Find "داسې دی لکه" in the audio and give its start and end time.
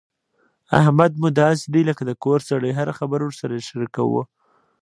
1.41-2.03